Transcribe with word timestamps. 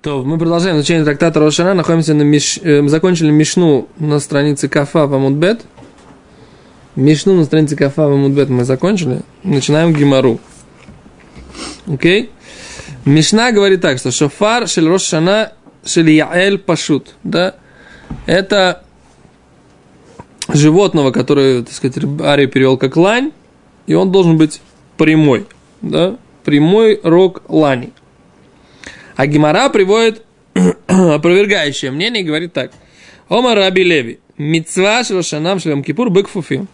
То, 0.00 0.22
мы 0.22 0.38
продолжаем 0.38 0.76
изучение 0.76 1.04
трактата 1.04 1.40
Рошана. 1.40 1.74
Находимся 1.74 2.14
на 2.14 2.22
Миш... 2.22 2.60
э, 2.62 2.82
Мы 2.82 2.88
закончили 2.88 3.32
Мишну 3.32 3.88
на 3.98 4.20
странице 4.20 4.68
Кафа 4.68 5.08
в 5.08 5.14
Амудбет. 5.14 5.62
Мишну 6.94 7.34
на 7.34 7.44
странице 7.44 7.74
Кафа 7.74 8.06
в 8.08 8.12
Амудбет 8.12 8.48
мы 8.48 8.64
закончили. 8.64 9.22
Начинаем 9.42 9.92
Гимару. 9.92 10.38
Окей? 11.88 12.30
Мишна 13.04 13.50
говорит 13.50 13.80
так, 13.80 13.98
что 13.98 14.12
шофар 14.12 14.68
шель 14.68 14.86
Рошана 14.86 15.52
шель 15.84 16.10
Яэль 16.10 16.58
Пашут. 16.58 17.16
Да? 17.24 17.56
Это 18.26 18.84
животного, 20.52 21.10
которое, 21.10 21.64
так 21.64 21.74
сказать, 21.74 22.04
Ари 22.20 22.46
перевел 22.46 22.76
как 22.78 22.96
лань, 22.96 23.32
и 23.88 23.94
он 23.94 24.12
должен 24.12 24.36
быть 24.36 24.60
прямой. 24.96 25.46
Да? 25.82 26.16
Прямой 26.44 27.00
рог 27.02 27.42
лани. 27.48 27.92
А 29.18 29.26
Гимара 29.26 29.68
приводит 29.68 30.22
опровергающее 30.86 31.90
мнение 31.90 32.22
и 32.22 32.24
говорит 32.24 32.52
так. 32.52 32.70
Ома 33.28 33.56
Раби 33.56 33.82
Леви. 33.82 34.20
Мицва 34.36 35.02
Шрошанам 35.02 35.58
Шлем 35.58 35.82
Кипур 35.82 36.08
Бекфуфи. 36.08 36.68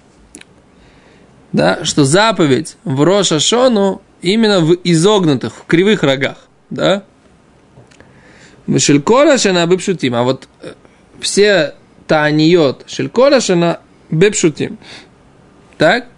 Да, 1.53 1.87
что 1.87 2.05
заповедь 2.05 2.77
в 2.85 3.03
Роша 3.03 3.41
Шону 3.41 4.03
именно 4.21 4.61
в 4.61 4.77
изогнутых, 4.85 5.55
в 5.55 5.65
кривых 5.65 6.03
рогах. 6.03 6.37
Да? 6.69 7.05
Шелькора 8.77 9.39
шана 9.39 9.67
бепшутим. 9.67 10.15
А 10.15 10.23
вот 10.23 10.47
э, 10.61 10.75
все 11.21 11.73
таниот 12.07 12.85
шелькора 12.87 13.41
шана 13.41 13.81
бепшутим. 14.11 14.77
Так? 15.79 16.09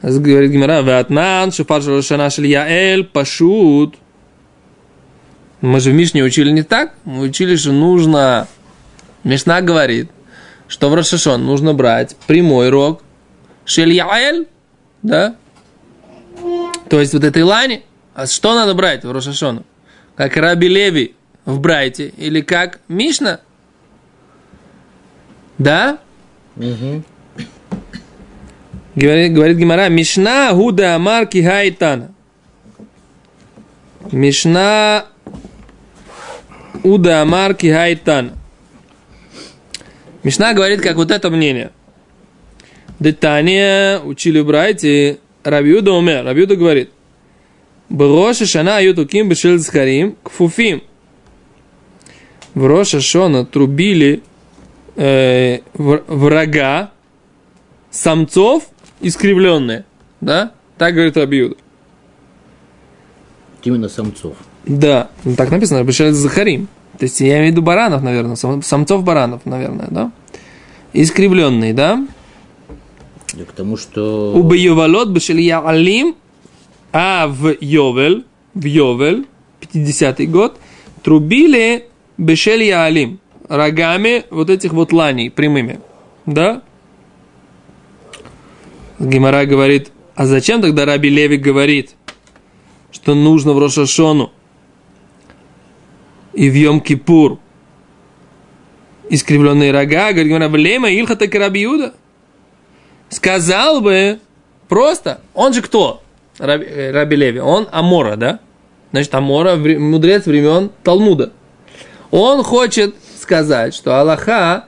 Говорит 0.00 0.52
Гимара, 0.52 0.82
ватнан, 0.82 1.50
шуфар 1.50 1.82
шана 2.04 2.30
шель 2.30 2.46
яэль, 2.46 3.02
пашут. 3.02 3.96
Мы 5.64 5.80
же 5.80 5.92
в 5.92 5.94
Мишне 5.94 6.22
учили 6.22 6.50
не 6.50 6.62
так. 6.62 6.92
Мы 7.06 7.22
учили, 7.22 7.56
что 7.56 7.72
нужно... 7.72 8.46
Мишна 9.22 9.62
говорит, 9.62 10.10
что 10.68 10.90
в 10.90 10.94
Рошашон 10.94 11.46
нужно 11.46 11.72
брать 11.72 12.16
прямой 12.26 12.68
рог 12.68 13.02
Шельяэль, 13.64 14.46
да? 15.02 15.36
То 16.90 17.00
есть 17.00 17.14
вот 17.14 17.24
этой 17.24 17.42
лани. 17.44 17.82
А 18.14 18.26
что 18.26 18.54
надо 18.54 18.74
брать 18.74 19.04
в 19.04 19.10
Рошашону? 19.10 19.64
Как 20.16 20.36
Раби 20.36 20.68
Леви 20.68 21.14
в 21.46 21.58
Брайте 21.60 22.08
или 22.08 22.42
как 22.42 22.80
Мишна? 22.88 23.40
Да? 25.56 25.96
Угу. 26.56 27.02
Говорит, 28.96 29.32
говорит 29.32 29.56
Гимара, 29.56 29.88
Мишна 29.88 30.52
Гуда 30.52 30.94
Амар 30.94 31.24
Кихайтана. 31.24 32.12
Мишна 34.12 35.06
Уда 36.84 37.22
Амар 37.22 37.54
Кихайтана. 37.54 38.34
Мишна 40.22 40.52
говорит, 40.52 40.82
как 40.82 40.96
вот 40.96 41.10
это 41.10 41.30
мнение. 41.30 41.72
Детания 43.00 44.00
учили 44.00 44.42
Брайте 44.42 45.18
Рабиуда 45.42 45.92
умер. 45.92 46.24
Рабиуда 46.24 46.56
говорит, 46.56 46.90
Броша 47.88 48.44
Шана 48.44 48.80
Ютуким 48.80 49.30
Бешель 49.30 49.58
Зхарим 49.58 50.16
Кфуфим. 50.22 50.82
В 52.54 52.66
Роша 52.66 53.00
Шона 53.00 53.46
трубили 53.46 54.22
э, 54.96 55.60
врага 55.72 56.92
самцов 57.90 58.68
искривленные. 59.00 59.86
Да? 60.20 60.52
Так 60.76 60.94
говорит 60.94 61.16
Рабиуда. 61.16 61.56
Именно 63.62 63.88
самцов. 63.88 64.36
Да, 64.66 65.10
так 65.36 65.50
написано, 65.50 65.84
Бешель 65.84 66.12
Захарим. 66.12 66.68
То 66.98 67.04
есть 67.04 67.20
я 67.20 67.38
имею 67.38 67.48
в 67.48 67.50
виду 67.52 67.62
баранов, 67.62 68.02
наверное, 68.02 68.36
самцов 68.36 69.02
баранов, 69.02 69.44
наверное, 69.44 69.88
да? 69.90 70.12
Искривленные, 70.92 71.74
да? 71.74 72.06
Да 73.34 73.44
к 73.44 73.52
тому, 73.52 73.76
что... 73.76 74.32
У 74.34 74.42
Бейовалот 74.42 75.08
Бешель 75.08 75.50
Алим, 75.52 76.14
а 76.92 77.26
в 77.26 77.56
Йовель, 77.60 78.24
в 78.54 78.64
Йовель, 78.64 79.26
50-й 79.60 80.26
год, 80.26 80.56
трубили 81.02 81.88
Бешель 82.16 82.72
Алим, 82.72 83.18
рогами 83.48 84.24
вот 84.30 84.50
этих 84.50 84.72
вот 84.72 84.92
ланей, 84.92 85.30
прямыми, 85.30 85.80
да? 86.26 86.62
Гимара 89.00 89.44
говорит, 89.46 89.90
а 90.14 90.26
зачем 90.26 90.62
тогда 90.62 90.84
Раби 90.84 91.10
Левик 91.10 91.40
говорит, 91.40 91.96
что 92.92 93.14
нужно 93.14 93.52
в 93.52 93.58
Рошашону 93.58 94.30
и 96.34 96.50
в 96.50 96.54
Йом-Кипур 96.54 97.38
искривленные 99.08 99.72
рога, 99.72 100.10
говорит 100.12 100.28
Гимара, 100.28 100.48
Влема 100.48 100.90
Илхата 100.90 101.26
Раби 101.38 101.64
Иуда? 101.64 101.94
Сказал 103.10 103.80
бы 103.80 104.18
просто, 104.68 105.20
он 105.34 105.52
же 105.52 105.62
кто? 105.62 106.02
Раби, 106.38 106.64
э, 106.64 106.90
Раби 106.90 107.16
Леви, 107.16 107.40
он 107.40 107.68
Амора, 107.70 108.16
да? 108.16 108.40
Значит, 108.90 109.14
Амора, 109.14 109.56
мудрец 109.56 110.26
времен 110.26 110.70
Талмуда. 110.82 111.32
Он 112.10 112.42
хочет 112.42 112.94
сказать, 113.20 113.74
что 113.74 114.00
Аллаха 114.00 114.66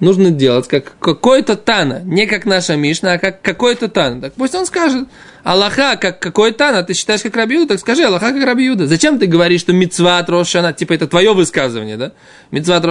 нужно 0.00 0.30
делать 0.30 0.68
как 0.68 0.96
какой-то 0.98 1.56
Тана, 1.56 2.02
не 2.04 2.26
как 2.26 2.46
наша 2.46 2.76
Мишна, 2.76 3.14
а 3.14 3.18
как 3.18 3.42
какой-то 3.42 3.88
Тана. 3.88 4.20
Так 4.20 4.34
пусть 4.34 4.54
он 4.54 4.66
скажет, 4.66 5.08
Аллаха 5.44 5.96
как 5.96 6.20
какой 6.20 6.52
Тана, 6.52 6.82
ты 6.82 6.94
считаешь 6.94 7.22
как 7.22 7.36
Рабиуда, 7.36 7.68
так 7.68 7.80
скажи 7.80 8.04
Аллаха 8.04 8.32
как 8.32 8.44
Рабиуда. 8.44 8.86
Зачем 8.86 9.18
ты 9.18 9.26
говоришь, 9.26 9.60
что 9.60 9.72
Мицват 9.72 10.28
Рошана, 10.28 10.72
типа 10.72 10.92
это 10.92 11.06
твое 11.06 11.32
высказывание, 11.34 11.96
да? 11.96 12.12
Мицват 12.50 12.84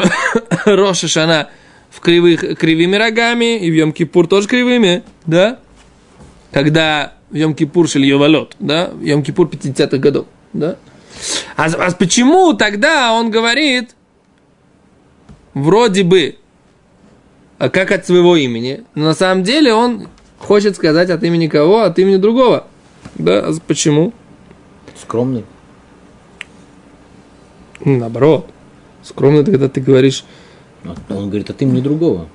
Рошана 0.66 1.50
в 1.90 2.00
кривых, 2.00 2.58
кривыми 2.58 2.96
рогами, 2.96 3.58
и 3.60 3.72
в 3.72 3.74
Йом-Кипур 3.74 4.28
тоже 4.28 4.48
кривыми, 4.48 5.04
да? 5.26 5.60
Когда 6.52 7.14
в 7.30 7.36
Йом-Кипур 7.36 7.88
шел 7.88 8.02
Йовалот, 8.02 8.56
да? 8.60 8.90
В 8.94 9.02
Йом-Кипур 9.02 9.50
50-х 9.50 9.98
годов, 9.98 10.28
да? 10.54 10.78
А, 11.56 11.66
а 11.66 11.92
почему 11.92 12.54
тогда 12.54 13.14
он 13.14 13.32
говорит, 13.32 13.96
вроде 15.54 16.04
бы, 16.04 16.38
как 17.58 17.92
от 17.92 18.06
своего 18.06 18.36
имени. 18.36 18.84
Но 18.96 19.06
на 19.06 19.14
самом 19.14 19.44
деле 19.44 19.74
он 19.74 20.08
хочет 20.38 20.76
сказать 20.76 21.10
от 21.10 21.24
имени 21.24 21.48
кого? 21.48 21.82
От 21.82 21.98
имени 22.00 22.18
другого. 22.18 22.68
Да, 23.16 23.40
а 23.40 23.54
почему? 23.66 24.14
Скромный. 25.02 25.44
Наоборот. 27.84 28.48
Скромный, 29.04 29.42
это 29.42 29.52
когда 29.52 29.70
ты 29.70 29.82
говоришь... 29.82 30.24
Он 31.10 31.30
говорит 31.30 31.50
от 31.50 31.62
имени 31.62 31.82
другого. 31.82 32.28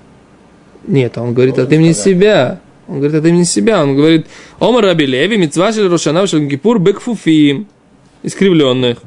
Нет, 0.87 1.16
он 1.16 1.32
говорит 1.32 1.55
Должен 1.55 1.69
от 1.69 1.72
имени 1.72 1.93
сказать. 1.93 2.05
себя. 2.12 2.61
Он 2.88 2.97
говорит 2.97 3.15
от 3.15 3.27
имени 3.27 3.44
себя. 3.44 3.82
Он 3.82 3.94
говорит, 3.97 4.27
Омар 4.59 4.84
Раби 4.84 5.06
Леви, 5.06 5.37
Митцвашель 5.37 5.87
Рошана, 5.87 6.27
Шалгипур, 6.27 6.78
Бекфуфим. 6.78 7.66
Искривленных. 8.22 8.99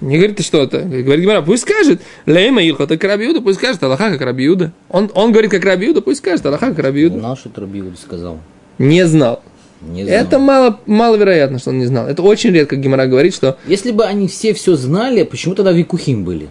Не 0.00 0.16
говорит, 0.16 0.36
ты 0.36 0.42
что 0.42 0.62
это? 0.62 0.80
Говорит 0.80 1.20
Гимара, 1.24 1.42
пусть 1.42 1.62
скажет. 1.62 2.00
Лейма 2.24 2.62
Илхота 2.62 2.96
как 2.96 3.10
Рабиуда, 3.10 3.42
пусть 3.42 3.58
скажет. 3.58 3.82
Аллаха 3.82 4.10
как 4.10 4.22
Рабиуда. 4.22 4.72
Он, 4.88 5.10
он 5.14 5.32
говорит 5.32 5.50
как 5.50 5.62
Рабиуда, 5.64 6.00
пусть 6.00 6.18
скажет. 6.20 6.44
Аллаха 6.46 6.68
как 6.70 6.78
Рабиуда. 6.78 7.18
Знал, 7.18 7.36
что 7.36 7.50
это 7.50 7.60
Рабиуда 7.60 7.96
сказал. 7.98 8.38
Не 8.78 9.06
знал. 9.06 9.42
Не 9.82 10.04
знал. 10.04 10.16
Это 10.16 10.38
мало, 10.38 10.80
маловероятно, 10.86 11.58
что 11.58 11.70
он 11.70 11.78
не 11.78 11.86
знал. 11.86 12.06
Это 12.06 12.22
очень 12.22 12.50
редко 12.50 12.76
Гимара 12.76 13.06
говорит, 13.06 13.34
что... 13.34 13.58
Если 13.66 13.90
бы 13.90 14.04
они 14.04 14.26
все 14.26 14.54
все 14.54 14.74
знали, 14.74 15.22
почему 15.22 15.54
тогда 15.54 15.72
Викухим 15.72 16.24
были? 16.24 16.48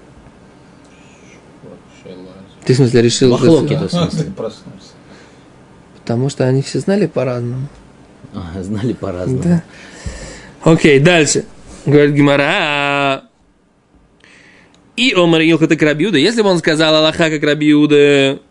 Ты 2.65 2.73
в 2.73 2.75
смысле 2.75 3.01
решил... 3.01 3.31
Махлоки, 3.31 3.73
это 3.73 3.87
в 3.87 3.91
смысле. 3.91 4.31
Потому 6.01 6.29
что 6.29 6.45
они 6.45 6.61
все 6.61 6.79
знали 6.79 7.07
по-разному. 7.07 7.67
А, 8.35 8.61
знали 8.61 8.93
по-разному. 8.93 9.41
Да. 9.43 9.63
Окей, 10.63 10.99
дальше. 10.99 11.45
Говорит 11.85 12.13
Гимара, 12.13 13.28
и 14.99 15.13
Омар 15.13 15.41
Илхата 15.41 15.77
как 15.77 15.87
Рабиуда. 15.87 16.17
Если 16.17 16.41
бы 16.41 16.49
он 16.49 16.57
сказал 16.57 16.93
Аллаха 16.93 17.29
как 17.29 17.41
Рабиуда, 17.41 18.41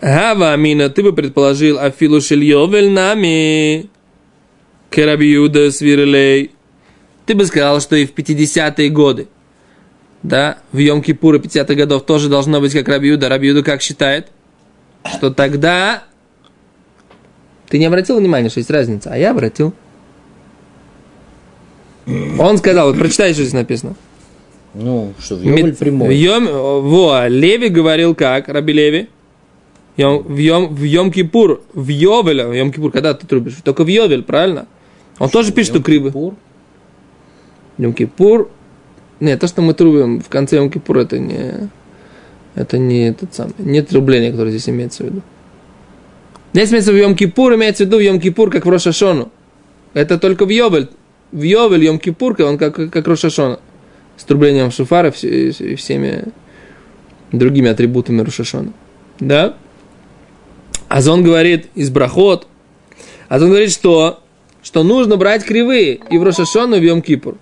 Гава 0.00 0.52
Амина, 0.52 0.88
ты 0.90 1.04
бы 1.04 1.12
предположил 1.12 1.78
Афилу 1.78 2.20
Шильёвель 2.20 2.90
нами 2.90 3.88
Керабиуда 4.90 5.70
свирлей. 5.70 6.50
Ты 7.26 7.36
бы 7.36 7.46
сказал, 7.46 7.80
что 7.80 7.94
и 7.94 8.06
в 8.06 8.12
50-е 8.12 8.88
годы, 8.88 9.28
да, 10.24 10.58
в 10.72 10.78
Йом-Кипура 10.78 11.38
50-х 11.38 11.74
годов 11.74 12.04
тоже 12.04 12.28
должно 12.28 12.60
быть 12.60 12.72
как 12.72 12.88
Рабиуда. 12.88 13.28
Рабиуда 13.28 13.62
как 13.62 13.82
считает? 13.82 14.32
Что 15.04 15.30
тогда 15.30 16.02
ты 17.68 17.78
не 17.78 17.84
обратил 17.84 18.18
внимания, 18.18 18.48
что 18.48 18.58
есть 18.58 18.70
разница, 18.70 19.10
а 19.12 19.16
я 19.16 19.30
обратил. 19.30 19.74
Он 22.38 22.58
сказал, 22.58 22.88
вот 22.88 22.98
прочитай, 22.98 23.32
что 23.32 23.42
здесь 23.42 23.54
написано. 23.54 23.94
Ну, 24.74 25.14
что 25.18 25.36
в 25.36 25.42
Йом 25.42 25.74
прямой. 25.74 26.08
В 26.08 26.12
Йом, 26.12 26.46
во, 26.46 27.28
Леви 27.28 27.68
говорил 27.68 28.14
как, 28.14 28.48
Раби 28.48 28.72
Леви? 28.72 29.08
Йом, 29.96 30.22
в, 30.22 30.36
Йом, 30.36 30.74
в 30.74 30.82
Йом 30.82 31.10
Кипур, 31.10 31.62
в 31.74 31.88
Йовеле, 31.88 32.46
в 32.46 32.52
Йом 32.52 32.72
Кипур, 32.72 32.92
когда 32.92 33.14
ты 33.14 33.26
трубишь? 33.26 33.54
Только 33.64 33.84
в 33.84 33.88
Йовель, 33.88 34.22
правильно? 34.22 34.66
Он 35.18 35.28
тоже 35.28 35.52
пишет, 35.52 35.74
что 35.74 35.82
криво. 35.82 36.34
Йом-Кипур, 37.78 38.48
нет, 39.20 39.40
то, 39.40 39.46
что 39.46 39.62
мы 39.62 39.74
трубим 39.74 40.20
в 40.20 40.28
конце 40.28 40.58
Йом-Кипур, 40.58 40.98
это 40.98 41.18
не, 41.18 41.70
это 42.54 42.78
не 42.78 43.08
этот 43.08 43.34
самый, 43.34 43.54
не 43.58 43.82
трубление, 43.82 44.30
которое 44.30 44.50
здесь 44.50 44.68
имеется 44.68 45.04
в 45.04 45.06
виду. 45.06 45.22
Здесь 46.52 46.70
имеется 46.70 46.92
в 46.92 46.96
Йом-Кипур, 46.96 47.54
имеется 47.54 47.84
в 47.84 47.86
виду 47.86 48.00
Йом-Кипур, 48.00 48.50
как 48.50 48.66
в 48.66 48.70
Рошашону. 48.70 49.30
Это 49.94 50.18
только 50.18 50.44
в 50.46 50.50
Йовель. 50.50 50.88
В 51.32 51.42
Йовель 51.42 51.86
Йом-Кипур, 51.86 52.42
он 52.42 52.58
как, 52.58 52.74
как 52.74 53.06
Рошашона. 53.06 53.60
С 54.16 54.24
трублением 54.24 54.70
шуфара 54.70 55.12
и 55.22 55.74
всеми 55.76 56.24
другими 57.32 57.70
атрибутами 57.70 58.22
Рошашона. 58.22 58.72
Да? 59.18 59.56
Азон 60.88 61.22
говорит 61.22 61.68
из 61.74 61.88
Брахот. 61.90 62.48
Азон 63.28 63.50
говорит, 63.50 63.70
что, 63.70 64.22
что 64.62 64.82
нужно 64.82 65.16
брать 65.16 65.44
кривые 65.44 66.00
и 66.10 66.18
в 66.18 66.24
Рошашону, 66.24 66.76
и 66.76 66.80
в 66.80 66.82
Йом-Кипур. 66.82 67.36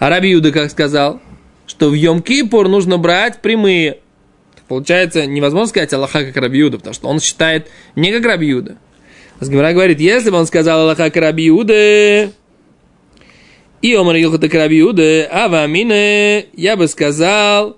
А 0.00 0.10
Раби 0.10 0.30
Юда 0.30 0.50
как 0.52 0.70
сказал, 0.70 1.20
что 1.66 1.90
в 1.90 1.94
Йом-Кипур 1.94 2.66
нужно 2.68 2.98
брать 2.98 3.40
прямые. 3.40 4.00
Получается, 4.66 5.26
невозможно 5.26 5.68
сказать 5.68 5.92
Аллаха 5.92 6.24
как 6.24 6.36
Раби 6.36 6.58
Юда, 6.58 6.78
потому 6.78 6.94
что 6.94 7.08
он 7.08 7.20
считает 7.20 7.68
не 7.94 8.12
как 8.12 8.24
Раби 8.24 8.48
Юда. 8.48 8.76
Гимара 9.40 9.72
говорит, 9.72 10.00
если 10.00 10.30
бы 10.30 10.36
он 10.36 10.46
сказал 10.46 10.80
Аллаха 10.80 11.04
как 11.04 11.16
Раби 11.16 11.44
Юда, 11.44 12.32
и 13.82 13.94
Омар 13.94 14.16
Илхата 14.16 14.48
а 14.48 15.48
вамине, 15.48 16.46
я 16.54 16.76
бы 16.76 16.88
сказал, 16.88 17.76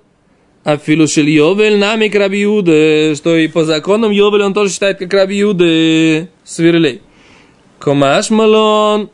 а 0.64 0.76
филушель 0.76 1.28
Йовель 1.28 1.78
нами 1.78 2.08
к 2.08 2.14
Раби 2.14 2.40
Юда, 2.40 3.14
что 3.14 3.36
и 3.36 3.48
по 3.48 3.64
законам 3.64 4.10
Йовель 4.10 4.42
он 4.42 4.54
тоже 4.54 4.72
считает 4.72 4.98
как 4.98 5.12
Раби 5.12 5.36
Юда, 5.36 6.28
сверлей. 6.44 7.02
Комаш 7.78 8.30
Малон, 8.30 9.10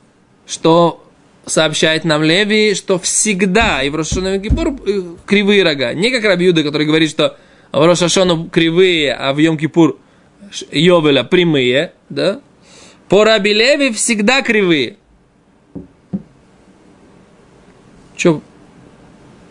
что 0.46 1.02
сообщает 1.44 2.04
нам 2.04 2.22
Леви, 2.22 2.74
что 2.74 2.98
всегда 2.98 3.82
и 3.82 3.90
в 3.90 3.94
Рошашону 3.94 4.40
Кипур 4.40 4.74
э, 4.86 5.02
кривые 5.24 5.62
рога. 5.62 5.94
Не 5.94 6.10
как 6.10 6.24
Раби 6.24 6.46
Юда, 6.46 6.64
который 6.64 6.86
говорит, 6.86 7.10
что 7.10 7.36
в 7.72 7.84
Рошашону 7.84 8.48
кривые, 8.48 9.14
а 9.14 9.32
в 9.32 9.38
Йом 9.38 9.56
Кипур 9.56 9.98
Йовеля 10.72 11.22
прямые, 11.22 11.92
да? 12.08 12.40
По 13.08 13.24
Раби 13.24 13.54
Леви 13.54 13.92
всегда 13.92 14.42
кривые. 14.42 14.96
Че, 18.16 18.40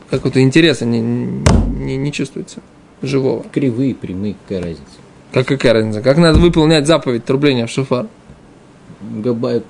какого-то 0.10 0.42
интереса 0.42 0.86
не, 0.86 1.00
не, 1.00 1.98
не 1.98 2.12
чувствуется 2.12 2.62
живого. 3.02 3.46
Кривые, 3.52 3.94
прямые, 3.94 4.36
какая 4.44 4.62
разница? 4.62 4.98
Как 5.32 5.48
какая 5.48 5.74
разница? 5.74 6.02
Как 6.02 6.18
надо 6.18 6.40
выполнять 6.40 6.88
заповедь 6.88 7.26
трубления 7.26 7.68
в 7.68 7.70
шофар? 7.70 8.08
Габай 9.02 9.62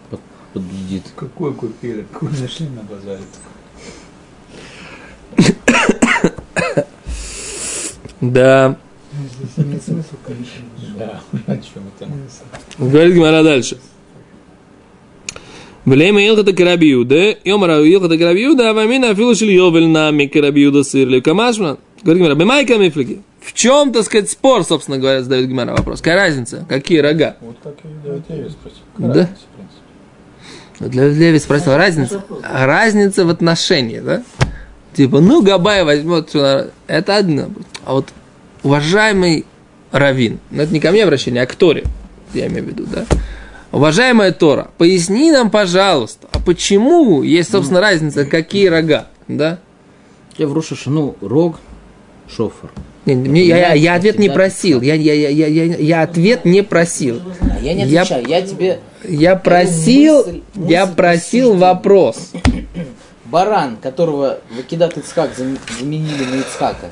победит. 0.53 1.03
Какой 1.15 1.53
купили? 1.53 2.05
Какой 2.11 2.29
нашли 2.29 2.67
на 2.69 2.83
базаре? 2.83 3.21
Да. 8.21 8.77
Да, 10.97 11.21
о 11.47 11.57
чем 11.57 11.83
это? 11.95 12.09
Говорит 12.77 13.15
Гимара 13.15 13.43
дальше. 13.43 13.77
Влейма 15.85 16.21
Илхата 16.25 16.51
Карабиуда, 16.51 17.37
Йомара 17.43 17.79
Илхата 17.83 18.17
Карабиуда, 18.17 18.69
а 18.71 18.73
вамина 18.73 19.11
афилушили 19.11 19.51
Йовель 19.51 19.87
нами 19.87 20.25
Карабиуда 20.25 20.83
сырли. 20.83 21.19
Камашман. 21.19 21.77
Говорит 22.01 22.21
Гимара, 22.23 22.35
бемайка 22.35 22.77
мифлики. 22.77 23.21
В 23.39 23.53
чем, 23.53 23.93
так 23.93 24.03
сказать, 24.03 24.29
спор, 24.29 24.63
собственно 24.63 24.97
говоря, 24.97 25.21
задает 25.21 25.47
Гимара 25.47 25.75
вопрос. 25.75 25.99
Какая 25.99 26.15
разница? 26.15 26.65
Какие 26.67 26.99
рога? 26.99 27.37
Вот 27.41 27.57
как 27.63 27.75
и 27.83 27.87
Давид 28.03 28.23
Леви 28.29 28.49
спросил. 28.49 28.81
Да. 28.97 29.29
Для 30.79 31.07
Леви 31.07 31.39
спросил, 31.39 31.75
разница? 31.75 32.23
Разница 32.41 33.23
в 33.25 33.29
отношении, 33.29 33.99
да? 33.99 34.23
Типа, 34.93 35.19
ну, 35.19 35.43
Габай 35.43 35.83
возьмет, 35.83 36.33
это 36.87 37.17
одно. 37.17 37.49
А 37.85 37.93
вот 37.93 38.09
уважаемый 38.63 39.45
Равин, 39.91 40.39
ну, 40.49 40.63
это 40.63 40.73
не 40.73 40.79
ко 40.79 40.91
мне 40.91 41.03
обращение, 41.03 41.43
а 41.43 41.45
к 41.45 41.55
Торе, 41.55 41.83
я 42.33 42.47
имею 42.47 42.65
в 42.65 42.67
виду, 42.69 42.85
да? 42.91 43.05
Уважаемая 43.75 44.31
Тора, 44.31 44.69
поясни 44.77 45.33
нам, 45.33 45.51
пожалуйста, 45.51 46.29
а 46.31 46.39
почему 46.39 47.23
есть, 47.23 47.51
собственно, 47.51 47.81
разница, 47.81 48.23
какие 48.23 48.67
рога, 48.67 49.07
да? 49.27 49.59
Я 50.37 50.47
в 50.47 50.53
Рошашану 50.53 51.17
рог, 51.19 51.59
шофер. 52.29 52.71
Не, 53.05 53.15
мне, 53.15 53.43
я, 53.43 53.57
я, 53.57 53.73
я 53.73 53.95
ответ 53.95 54.17
не 54.17 54.29
просил. 54.29 54.81
Я, 54.81 54.93
я, 54.93 55.13
я, 55.13 55.27
я, 55.27 55.47
я, 55.47 55.75
я 55.75 56.01
ответ 56.03 56.45
не 56.45 56.63
просил. 56.63 57.21
Я 57.61 57.73
не 57.73 57.83
отвечаю, 57.83 58.25
я, 58.25 58.37
я 58.37 58.47
тебе... 58.47 58.79
Я 59.03 59.35
просил, 59.35 60.19
мысль, 60.19 60.41
мысль 60.55 60.71
я 60.71 60.87
просил 60.87 61.55
вопрос. 61.55 62.31
Баран, 63.25 63.75
которого 63.75 64.39
Вакидат 64.55 64.97
Ицхак 64.97 65.31
заменили 65.35 66.23
на 66.23 66.35
Ицхака, 66.39 66.91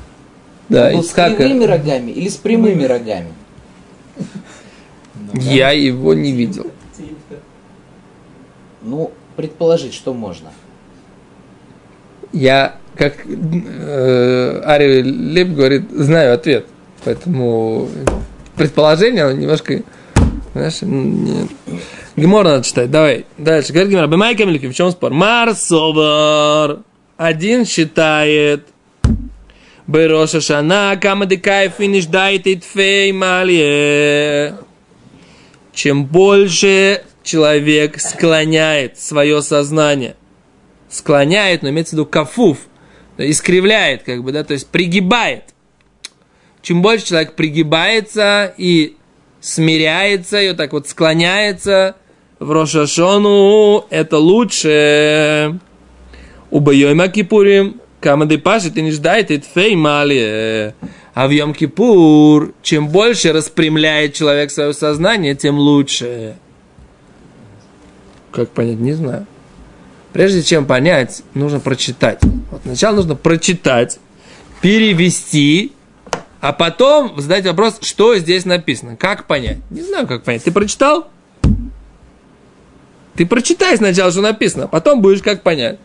да, 0.68 0.92
был 0.92 1.00
Ицхака. 1.00 1.34
с 1.34 1.38
кривыми 1.38 1.64
рогами 1.64 2.12
или 2.12 2.28
с 2.28 2.36
прямыми 2.36 2.84
рогами? 2.84 3.30
Я 5.34 5.72
его 5.72 6.14
не 6.14 6.32
видел. 6.32 6.68
Ну, 8.82 9.12
предположить, 9.36 9.94
что 9.94 10.14
можно. 10.14 10.52
Я, 12.32 12.78
как 12.96 13.26
э, 13.26 14.62
Ари 14.66 15.02
Леп 15.02 15.50
говорит, 15.50 15.90
знаю 15.92 16.34
ответ. 16.34 16.66
Поэтому 17.06 17.88
предположение, 18.56 19.34
немножко... 19.34 19.84
Знаешь, 20.54 20.82
нет. 20.82 21.50
Гемор 22.16 22.46
надо 22.46 22.64
читать. 22.64 22.92
Давай. 22.92 23.26
Дальше. 23.38 23.74
Говорит 23.74 23.92
Гемор. 23.92 24.08
Бемай. 24.08 24.36
В 24.36 24.74
чем 24.74 24.92
спор? 24.92 25.14
Марсовар. 25.14 26.80
Один 27.18 27.66
считает. 27.66 28.68
Бероша 29.86 30.40
шана 30.40 30.98
камадикай 31.02 31.70
финиш 31.70 32.06
дайте 32.06 32.56
тфей 32.56 33.12
малье. 33.12 34.56
Чем 35.74 36.06
больше 36.06 37.04
человек 37.24 38.00
склоняет 38.00 39.00
свое 39.00 39.42
сознание, 39.42 40.16
склоняет, 40.88 41.64
но 41.64 41.70
имеется 41.70 41.96
в 41.96 42.00
виду 42.00 42.06
кафуф, 42.06 42.60
искривляет, 43.18 44.04
как 44.04 44.24
бы, 44.24 44.32
да, 44.32 44.44
то 44.44 44.54
есть 44.54 44.68
пригибает. 44.70 45.46
Чем 46.62 46.82
больше 46.82 47.08
человек 47.08 47.34
пригибается 47.34 48.54
и 48.58 48.96
смиряется, 49.42 50.42
и 50.42 50.50
вот 50.50 50.58
так 50.58 50.74
вот 50.74 50.88
склоняется 50.88 51.96
в 52.40 52.52
Рошашону, 52.52 53.86
это 53.90 54.18
лучше. 54.18 55.60
Убоем 56.52 57.12
Кипурим, 57.12 57.82
камады 58.00 58.38
паши, 58.38 58.70
ты 58.70 58.82
не 58.82 58.92
ждай, 58.92 59.24
ты 59.24 59.44
фей 59.54 59.76
мали. 59.76 60.76
А 61.14 61.28
в 61.28 61.32
Йом 61.32 61.54
Кипур, 61.54 62.54
чем 62.64 62.88
больше 62.88 63.34
распрямляет 63.34 64.16
человек 64.16 64.50
свое 64.50 64.74
сознание, 64.74 65.36
тем 65.36 65.58
лучше. 65.58 66.36
Как 68.32 68.50
понять, 68.50 68.80
не 68.80 68.94
знаю. 68.94 69.28
Прежде 70.12 70.42
чем 70.42 70.66
понять, 70.66 71.22
нужно 71.36 71.60
прочитать. 71.60 72.20
Вот 72.52 72.62
сначала 72.64 72.96
нужно 72.96 73.16
прочитать, 73.16 74.00
перевести, 74.62 75.74
а 76.42 76.52
потом 76.52 77.20
задать 77.20 77.46
вопрос, 77.46 77.78
что 77.82 78.16
здесь 78.18 78.46
написано. 78.46 78.96
Как 78.96 79.28
понять? 79.28 79.60
Не 79.70 79.82
знаю, 79.82 80.08
как 80.08 80.24
понять. 80.24 80.44
Ты 80.44 80.52
прочитал? 80.52 81.10
Ты 83.16 83.28
прочитай 83.28 83.78
сначала, 83.78 84.12
что 84.12 84.22
написано, 84.22 84.68
потом 84.68 85.02
будешь 85.02 85.22
как 85.22 85.44
понять. 85.44 85.78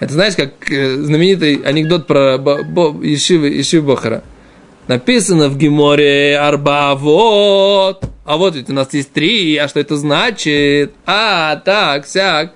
Это 0.00 0.14
знаешь, 0.14 0.34
как 0.34 0.68
э, 0.70 0.96
знаменитый 0.96 1.62
анекдот 1.64 2.08
про 2.08 2.34
Ешивы, 3.02 3.48
Ешив 3.48 3.84
Бохара. 3.84 4.24
Написано 4.88 5.48
в 5.48 5.56
Геморе 5.56 6.38
Арба, 6.38 6.94
вот. 6.94 8.04
А 8.24 8.36
вот 8.36 8.56
ведь 8.56 8.68
у 8.68 8.72
нас 8.72 8.92
есть 8.92 9.12
три, 9.12 9.56
а 9.56 9.68
что 9.68 9.80
это 9.80 9.96
значит? 9.96 10.92
А, 11.06 11.56
так, 11.56 12.06
сяк. 12.06 12.52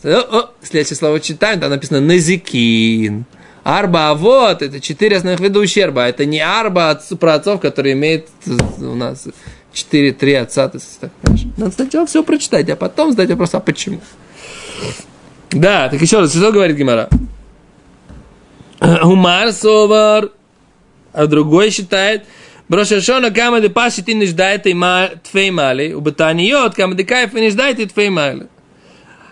Следующее 0.00 0.96
слово 0.96 1.20
читаем, 1.20 1.60
там 1.60 1.70
написано 1.70 2.00
Назикин. 2.00 3.24
Арба, 3.62 4.14
вот, 4.14 4.62
это 4.62 4.80
четыре 4.80 5.18
основных 5.18 5.40
вида 5.40 5.60
ущерба. 5.60 6.02
Это 6.02 6.24
не 6.24 6.40
арба 6.40 6.90
от, 6.90 7.06
про 7.18 7.34
отцов, 7.34 7.60
который 7.60 7.92
имеет 7.92 8.28
у 8.78 8.94
нас 8.94 9.28
четыре, 9.72 10.12
три 10.12 10.34
отца. 10.34 10.68
То 10.68 10.78
есть, 10.78 10.98
так, 10.98 11.10
Надо 11.56 11.72
сначала 11.72 12.06
все 12.06 12.24
прочитать, 12.24 12.68
а 12.70 12.76
потом 12.76 13.10
задать 13.10 13.30
вопрос, 13.30 13.54
а 13.54 13.60
почему? 13.60 14.00
Да, 15.50 15.88
так 15.88 16.00
еще 16.00 16.20
раз, 16.20 16.34
что 16.34 16.52
говорит 16.52 16.76
Гимара? 16.76 17.08
Умар 18.80 19.52
совар, 19.52 20.30
а 21.12 21.26
другой 21.26 21.70
считает, 21.70 22.24
Брошашона 22.68 23.30
кама 23.30 23.60
де 23.60 23.68
паши 23.68 24.02
ты 24.02 24.14
не 24.14 24.26
ждает 24.26 24.62
твей 24.62 25.50
мали, 25.50 25.92
у 25.92 26.00
батаниот 26.00 26.74
кама 26.74 26.94
де 26.94 27.04
кайф 27.04 27.32
не 27.32 27.50
ждает 27.50 27.92
твей 27.92 28.10
мали. 28.10 28.46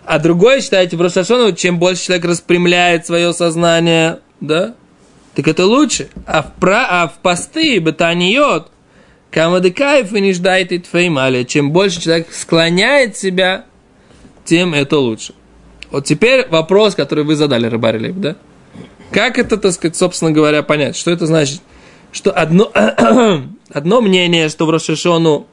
А 0.04 0.18
другой 0.18 0.62
считает, 0.62 0.94
в 0.94 1.00
Рошашону, 1.00 1.52
чем 1.52 1.78
больше 1.78 2.06
человек 2.06 2.24
распрямляет 2.24 3.06
свое 3.06 3.32
сознание, 3.34 4.20
да, 4.40 4.74
так 5.34 5.46
это 5.46 5.66
лучше. 5.66 6.08
А 6.26 6.42
в, 6.42 6.54
про, 6.58 6.86
а 6.88 7.08
в 7.08 7.18
посты 7.18 7.80
батаниот 7.80 8.72
кама 9.30 9.60
де 9.60 9.70
кайф 9.70 10.10
не 10.12 10.32
ждает 10.32 10.70
твей 10.90 11.08
мали. 11.10 11.44
Чем 11.44 11.70
больше 11.70 12.00
человек 12.00 12.28
склоняет 12.32 13.16
себя, 13.16 13.66
тем 14.44 14.74
это 14.74 14.98
лучше. 14.98 15.34
Вот 15.90 16.06
теперь 16.06 16.48
вопрос, 16.48 16.94
который 16.94 17.24
вы 17.24 17.36
задали, 17.36 17.66
Рыбарилев, 17.66 18.16
да? 18.16 18.36
Как 19.12 19.38
это, 19.38 19.58
так 19.58 19.72
сказать, 19.72 19.96
собственно 19.96 20.32
говоря, 20.32 20.62
понять? 20.62 20.96
Что 20.96 21.10
это 21.10 21.26
значит? 21.26 21.60
Что 22.12 22.32
одно, 22.32 22.72
одно 23.72 24.00
мнение, 24.00 24.48
что 24.48 24.66
в 24.66 24.70
Рошашону 24.70 25.46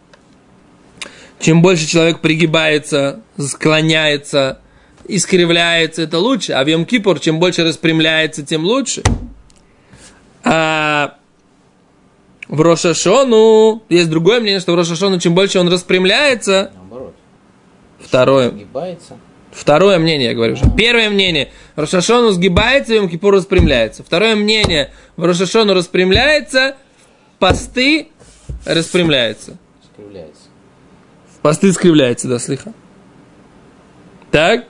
чем 1.39 1.61
больше 1.61 1.85
человек 1.85 2.21
пригибается, 2.21 3.21
склоняется, 3.37 4.59
искривляется, 5.07 6.03
это 6.03 6.19
лучше. 6.19 6.53
А 6.53 6.63
в 6.63 6.67
Йом 6.67 6.85
Кипур, 6.85 7.19
чем 7.19 7.39
больше 7.39 7.63
распрямляется, 7.63 8.43
тем 8.43 8.63
лучше. 8.63 9.03
А 10.43 11.17
в 12.47 12.61
Рошашону 12.61 13.83
есть 13.89 14.09
другое 14.09 14.39
мнение, 14.39 14.59
что 14.59 14.71
в 14.73 14.75
Рошашону, 14.75 15.19
чем 15.19 15.35
больше 15.35 15.59
он 15.59 15.67
распрямляется, 15.67 16.71
Наоборот. 16.75 17.15
второе. 17.99 18.53
Второе 19.55 19.97
мнение, 19.99 20.29
я 20.29 20.35
говорю 20.35 20.53
уже. 20.53 20.65
Первое 20.77 21.09
мнение, 21.09 21.51
Рошашону 21.75 22.31
сгибается, 22.31 22.93
Йом 22.93 23.09
Кипур 23.09 23.33
распрямляется. 23.33 24.03
Второе 24.03 24.35
мнение, 24.35 24.91
в 25.17 25.23
Рошашону 25.23 25.73
распрямляется, 25.73 26.75
посты 27.39 28.09
распрямляется. 28.65 29.57
Скривляется. 29.93 30.41
Посты 31.41 31.73
скривляется, 31.73 32.27
да, 32.27 32.39
слыха. 32.39 32.73
Так? 34.31 34.65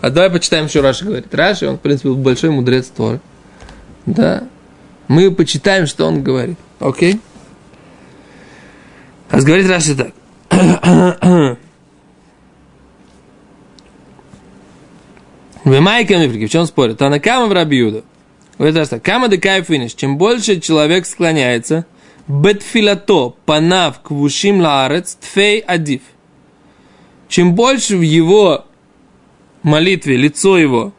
А 0.00 0.10
давай 0.10 0.30
почитаем, 0.30 0.68
что 0.68 0.82
Раша 0.82 1.04
говорит. 1.04 1.34
Раша, 1.34 1.68
он, 1.68 1.76
в 1.76 1.80
принципе, 1.80 2.10
большой 2.10 2.50
мудрец 2.50 2.88
Торы. 2.88 3.20
Да. 4.04 4.44
Мы 5.08 5.30
почитаем, 5.30 5.86
что 5.86 6.06
он 6.06 6.22
говорит. 6.22 6.58
Окей? 6.80 7.20
А 9.30 9.40
говорит 9.40 9.68
Раша 9.68 9.96
так. 9.96 11.58
В 15.64 15.80
Майке 15.80 16.28
в 16.28 16.48
чем 16.48 16.66
спорят? 16.66 16.98
Танакама 16.98 17.46
в 17.46 17.52
Рабиуда. 17.52 18.02
Так. 18.58 19.02
Кама 19.02 19.28
де 19.28 19.38
кайфиниш. 19.38 19.94
Чем 19.94 20.18
больше 20.18 20.60
человек 20.60 21.06
склоняется, 21.06 21.86
бетфилато 22.28 23.34
панав 23.46 24.00
квушим 24.00 24.60
лаарец 24.60 25.16
тфей 25.20 25.60
адив. 25.60 26.02
Чем 27.28 27.54
больше 27.54 27.96
в 27.96 28.02
его 28.02 28.66
молитве 29.62 30.16
лицо 30.16 30.58
его 30.58 30.92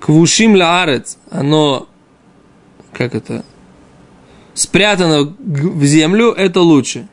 квушим 0.00 0.56
лаарец, 0.56 1.18
оно, 1.30 1.88
как 2.92 3.14
это, 3.14 3.44
спрятано 4.54 5.34
в 5.38 5.84
землю, 5.84 6.32
это 6.32 6.60
лучше. 6.60 7.06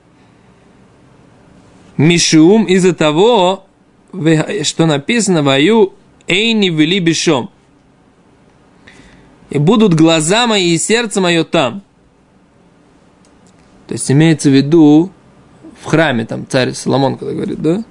Мишум 1.97 2.65
из-за 2.65 2.93
того, 2.93 3.65
что 4.63 4.85
написано 4.85 5.43
вою 5.43 5.93
эйни 6.27 6.69
вели 6.69 6.99
бешом. 6.99 7.49
И 9.49 9.57
будут 9.57 9.93
глаза 9.93 10.47
мои 10.47 10.73
и 10.73 10.77
сердце 10.77 11.21
мое 11.21 11.43
там. 11.43 11.81
То 13.87 13.93
есть 13.93 14.11
имеется 14.11 14.49
в 14.49 14.53
виду 14.53 15.11
в 15.81 15.85
храме, 15.85 16.25
там 16.25 16.45
царь 16.47 16.73
Соломон, 16.73 17.17
когда 17.17 17.33
говорит, 17.33 17.61
да? 17.61 17.83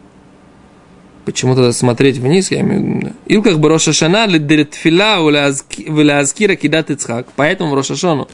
Почему 1.24 1.54
тогда 1.54 1.72
смотреть 1.72 2.18
вниз, 2.18 2.50
я 2.50 2.60
имею 2.60 2.80
в 2.80 2.84
виду. 2.84 3.12
Илках 3.26 3.58
бы 3.58 3.68
Рошашана 3.68 4.26
лидертфила 4.26 5.18
вилазкира 5.18 6.54
кидат 6.54 6.90
Ицхак. 6.90 7.26
Поэтому 7.34 7.72
в 7.72 7.74
Рошашону, 7.74 8.28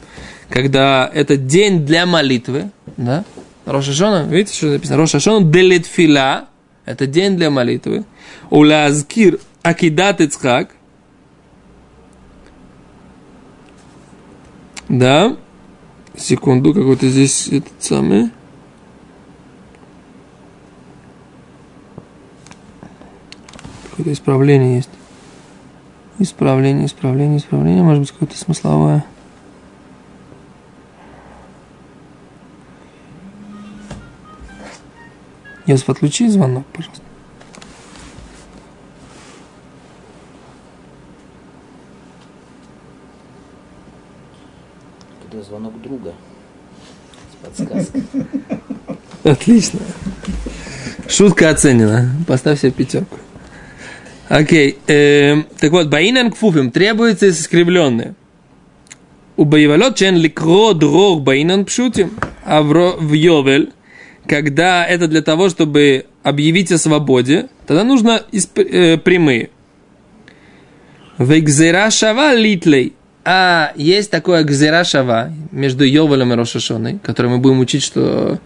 когда 0.49 1.09
это 1.13 1.35
день 1.35 1.85
для 1.85 2.05
молитвы, 2.05 2.69
да, 2.97 3.25
Рошашона, 3.65 4.27
видите, 4.29 4.55
что 4.55 4.67
написано? 4.67 4.97
Рошашону 4.97 5.51
делитфила, 5.51 6.47
это 6.85 7.07
день 7.07 7.35
для 7.35 7.49
молитвы. 7.49 8.05
Улазкир 8.49 9.39
акидат 9.63 10.21
Ицхак, 10.21 10.75
Да. 14.89 15.35
Секунду, 16.15 16.73
какой-то 16.73 17.07
здесь 17.09 17.47
этот 17.47 17.73
самый. 17.79 18.29
Какое-то 23.89 24.13
исправление 24.13 24.77
есть. 24.77 24.89
Исправление, 26.19 26.85
исправление, 26.85 27.39
исправление. 27.39 27.83
Может 27.83 28.01
быть, 28.01 28.11
какое-то 28.11 28.37
смысловое. 28.37 29.03
Если 35.65 35.85
подключи 35.85 36.27
звонок, 36.27 36.65
пожалуйста. 36.73 37.01
Это 45.27 45.43
звонок 45.43 45.81
друга. 45.81 46.13
С 47.31 47.45
подсказкой. 47.45 48.03
Отлично. 49.23 49.79
Шутка 51.07 51.49
оценена. 51.49 52.11
Поставь 52.27 52.61
себе 52.61 52.71
пятерку. 52.71 53.17
Окей. 54.29 54.77
эм, 54.87 55.47
так 55.59 55.71
вот, 55.71 55.87
Баинан 55.87 56.31
Кфуфим 56.31 56.71
требуется 56.71 57.29
искривленное. 57.29 58.15
У 59.35 59.45
Боевалот 59.45 59.95
чен 59.95 60.15
ликро 60.15 60.73
дрог 60.73 61.21
Баинан 61.23 61.65
Пшутим. 61.65 62.11
А 62.43 62.61
в 62.61 63.13
Йовель, 63.13 63.73
когда 64.27 64.85
это 64.85 65.07
для 65.07 65.21
того, 65.21 65.49
чтобы 65.49 66.05
объявить 66.23 66.71
о 66.71 66.77
свободе, 66.77 67.47
тогда 67.67 67.83
нужно 67.83 68.23
исп- 68.31 68.63
э, 68.63 68.97
прямые. 68.97 69.49
Вегзера 71.17 71.89
шава 71.91 72.33
литлей. 72.35 72.93
А 73.23 73.73
есть 73.75 74.11
такое 74.11 74.43
гзера 74.43 74.83
шава 74.83 75.31
между 75.51 75.83
Йовелем 75.83 76.33
и 76.33 76.35
Рошашоной, 76.35 76.99
который 76.99 77.31
мы 77.31 77.39
будем 77.39 77.59
учить, 77.59 77.81
что 77.81 78.39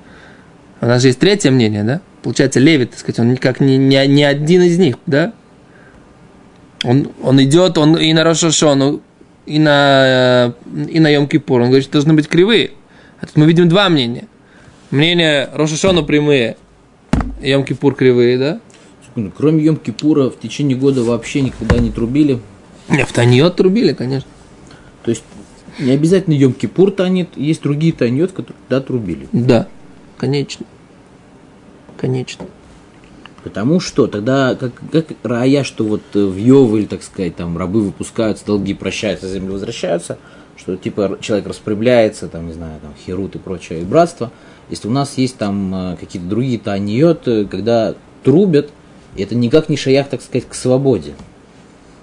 у 0.80 0.86
нас 0.86 1.02
же 1.02 1.10
есть 1.10 1.20
третье 1.20 1.52
мнение, 1.52 1.84
да? 1.84 2.02
Получается, 2.24 2.60
Левит, 2.60 2.92
так 2.92 3.00
сказать, 3.00 3.20
он 3.20 3.32
никак 3.32 3.60
не, 3.60 3.78
не, 3.78 4.08
не 4.08 4.24
один 4.24 4.62
из 4.62 4.78
них, 4.78 4.96
да? 5.06 5.34
Он, 6.84 7.12
он 7.22 7.44
идет, 7.44 7.78
он 7.78 7.98
и 7.98 8.14
на 8.14 8.24
Рошашону, 8.24 9.02
и 9.46 9.60
на, 9.60 10.54
э, 10.66 10.88
и 10.90 11.00
на 11.00 11.14
Йом-Кипур. 11.14 11.56
Он 11.56 11.66
говорит, 11.66 11.84
что 11.84 11.94
должны 11.94 12.14
быть 12.14 12.30
кривые. 12.30 12.72
А 13.20 13.26
тут 13.26 13.36
мы 13.36 13.46
видим 13.48 13.68
два 13.68 13.90
мнения. 13.90 14.28
Мнение 14.91 15.50
Рошашону 15.53 16.03
прямые, 16.03 16.58
Йом-Кипур 17.41 17.93
кривые, 17.93 18.38
да? 18.38 18.60
Секунду, 19.05 19.31
Кроме 19.36 19.63
Йом-Кипура 19.63 20.29
в 20.29 20.39
течение 20.39 20.77
года 20.77 21.03
вообще 21.03 21.41
никогда 21.41 21.77
не 21.77 21.91
трубили. 21.91 22.39
В 22.88 23.13
Таньот 23.13 23.55
трубили, 23.55 23.93
конечно. 23.93 24.27
То 25.03 25.12
есть 25.12 25.24
не 25.79 25.91
обязательно 25.91 26.34
Йом-Кипур 26.34 26.91
танет, 26.91 27.29
есть 27.36 27.62
другие 27.62 27.93
таньот, 27.93 28.31
которые 28.31 28.58
да, 28.67 28.81
трубили. 28.81 29.27
Да, 29.31 29.67
конечно. 30.17 30.65
Конечно. 31.98 32.46
Потому 33.43 33.79
что 33.79 34.08
тогда, 34.08 34.55
как, 34.55 34.74
как 34.91 35.08
рая, 35.24 35.63
что 35.63 35.86
вот 35.86 36.01
э, 36.13 36.19
в 36.19 36.36
Йовель, 36.36 36.88
так 36.88 37.03
сказать, 37.03 37.36
там 37.36 37.58
рабы 37.58 37.81
выпускаются, 37.81 38.46
долги 38.46 38.74
прощаются, 38.74 39.29
земли 39.29 39.51
возвращаются, 39.51 40.17
что 40.58 40.75
типа 40.75 41.17
человек 41.22 41.48
распрямляется, 41.48 42.27
там, 42.27 42.48
не 42.48 42.53
знаю, 42.53 42.81
там, 42.81 42.93
херут 43.05 43.36
и 43.36 43.38
прочее, 43.38 43.81
и 43.81 43.86
братство. 43.86 44.31
Если 44.70 44.88
у 44.88 44.92
нас 44.92 45.18
есть 45.18 45.38
там 45.38 45.74
э, 45.74 45.98
какие-то 46.00 46.28
другие 46.28 46.60
таниот, 46.60 47.24
когда 47.50 47.96
трубят, 48.24 48.70
это 49.18 49.36
никак 49.36 49.70
не 49.70 49.78
шаях, 49.78 50.10
так 50.10 50.22
сказать, 50.22 50.48
к 50.48 50.54
свободе 50.54 51.14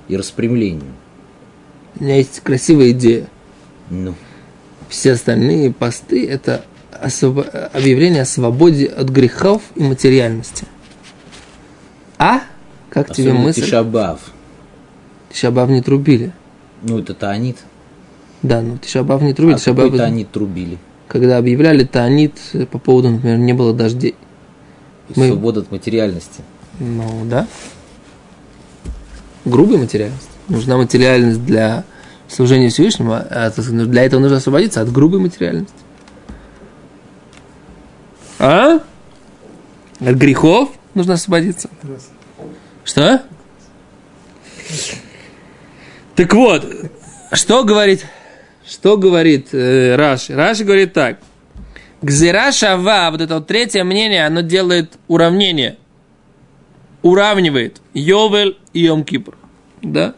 и 0.09 0.17
распрямлению. 0.17 0.93
У 1.99 2.05
меня 2.05 2.17
есть 2.17 2.41
красивая 2.41 2.91
идея. 2.91 3.27
Ну, 3.91 4.15
Все 4.89 5.13
остальные 5.13 5.73
посты– 5.73 6.27
это 6.29 6.65
освобо- 6.93 7.49
объявление 7.73 8.23
о 8.23 8.27
свободе 8.27 8.87
от 8.87 9.09
грехов 9.09 9.63
и 9.77 9.83
материальности. 9.83 10.67
А? 12.19 12.41
Как 12.91 13.13
тебе 13.13 13.29
особенно 13.31 13.47
мысль? 13.47 13.63
Тишабав. 13.63 14.21
Тишабав 15.31 15.69
не 15.71 15.83
трубили. 15.83 16.33
Ну, 16.83 16.99
это 16.99 17.15
таанит. 17.15 17.59
Да, 18.43 18.61
ну 18.63 18.79
Тишабав 18.79 19.23
не 19.23 19.33
трубили. 19.35 19.57
А 19.57 19.59
Тишабав, 19.59 19.85
какой 19.87 19.99
таанит 19.99 20.31
трубили? 20.31 20.79
Когда 21.09 21.39
объявляли 21.39 21.85
Таанит 21.85 22.39
э, 22.53 22.67
по 22.67 22.79
поводу, 22.79 23.11
например, 23.11 23.39
не 23.39 23.53
было 23.53 23.73
дождей. 23.73 24.15
Мы- 25.15 25.29
Свобода 25.29 25.61
от 25.61 25.71
материальности. 25.71 26.43
Ну, 26.81 27.25
да. 27.25 27.47
Грубая 29.45 29.79
материальность. 29.79 30.29
Нужна 30.49 30.77
материальность 30.77 31.45
для 31.45 31.85
служения 32.29 32.69
Всевышнему, 32.69 33.13
а 33.15 33.53
ну, 33.57 33.87
для 33.87 34.05
этого 34.05 34.21
нужно 34.21 34.39
освободиться 34.39 34.81
от 34.81 34.91
грубой 34.91 35.21
материальности. 35.21 35.75
А? 38.39 38.81
От 40.01 40.17
грехов 40.17 40.71
нужно 40.95 41.15
освободиться. 41.15 41.71
Что? 42.85 43.23
Так 46.15 46.33
вот, 46.35 46.67
что 47.33 47.65
говорит, 47.65 48.07
что 48.69 48.97
говорит 48.97 49.49
э, 49.53 49.97
Раши? 49.97 50.35
Раши 50.35 50.65
говорит 50.65 50.93
так. 50.93 51.19
Гзира 52.03 52.53
шава, 52.53 53.11
вот 53.11 53.21
это 53.21 53.37
вот 53.37 53.47
третье 53.47 53.85
мнение, 53.85 54.27
оно 54.27 54.41
делает 54.41 54.93
уравнение. 55.09 55.77
уравнивает 57.03 57.81
Йовель 57.95 58.59
и 58.73 58.87
Йом-Кипр. 58.87 59.35
Да? 59.83 60.15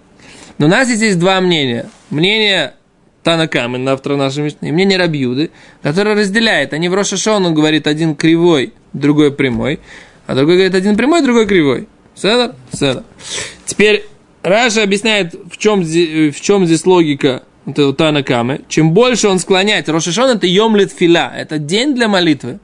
Но 0.58 0.66
у 0.66 0.68
нас 0.68 0.88
здесь 0.88 1.16
два 1.16 1.40
мнения. 1.40 1.88
Мнение 2.10 2.74
Танакамы, 3.22 3.78
на 3.78 3.92
автора 3.92 4.16
нашей 4.16 4.44
Мишны, 4.44 4.68
и 4.68 4.72
мнение 4.72 4.98
Рабьюды, 4.98 5.50
которое 5.82 6.14
разделяет. 6.14 6.72
Они 6.72 6.88
в 6.88 6.94
Рошашон, 6.94 7.44
он 7.44 7.54
говорит, 7.54 7.86
один 7.86 8.16
кривой, 8.16 8.72
другой 8.92 9.32
прямой, 9.32 9.80
а 10.26 10.34
другой 10.34 10.54
говорит, 10.54 10.74
один 10.74 10.96
прямой, 10.96 11.22
другой 11.22 11.46
кривой. 11.46 11.88
Седа? 12.14 12.56
Седа. 12.72 13.04
Теперь 13.66 14.06
Раша 14.42 14.82
объясняет, 14.82 15.34
в 15.34 15.58
чем, 15.58 15.82
в 15.82 16.40
чем 16.40 16.64
здесь 16.64 16.86
логика 16.86 17.42
это 17.70 17.92
Танакамы. 17.92 18.62
Чем 18.68 18.92
больше 18.92 19.28
он 19.28 19.38
склоняется, 19.38 19.92
Рошашон 19.92 20.30
это 20.30 20.46
Йомлит 20.46 20.92
Фила, 20.92 21.32
это 21.34 21.58
день 21.58 21.94
для 21.94 22.08
молитвы. 22.08 22.60